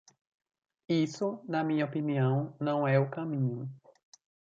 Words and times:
Isso, 0.89 1.45
na 1.47 1.63
minha 1.63 1.85
opinião, 1.85 2.55
não 2.59 2.87
é 2.87 2.97
o 2.97 3.07
caminho. 3.11 3.69